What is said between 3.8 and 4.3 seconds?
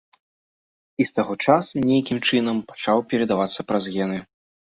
гены.